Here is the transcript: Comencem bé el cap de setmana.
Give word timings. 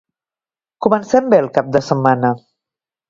Comencem 0.85 1.29
bé 1.33 1.41
el 1.43 1.51
cap 1.59 1.69
de 1.77 1.83
setmana. 1.91 2.33